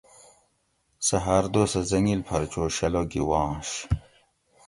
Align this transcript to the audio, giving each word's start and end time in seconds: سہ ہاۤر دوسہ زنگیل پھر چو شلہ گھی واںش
سہ 1.05 1.17
ہاۤر 1.25 1.43
دوسہ 1.53 1.81
زنگیل 1.89 2.21
پھر 2.27 2.41
چو 2.51 2.63
شلہ 2.75 3.01
گھی 3.11 3.21
واںش 3.29 3.69